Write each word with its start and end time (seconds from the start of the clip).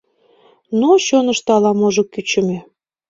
Но 0.79 0.89
чонышто 1.05 1.51
ала-можо 1.57 2.03
кӱчымӧ. 2.13 2.59